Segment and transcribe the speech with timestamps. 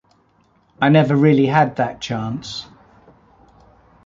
[0.81, 2.67] I never really had that chance.